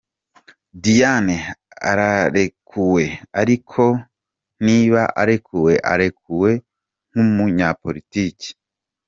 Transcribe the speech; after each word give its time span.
Diane 0.83 1.35
ararekuwe, 1.89 3.03
ariko 3.41 3.83
niba 4.65 5.01
arekuwe, 5.21 5.73
arekuwe 5.91 6.51
nk’umunyapolitiki. 7.09 8.49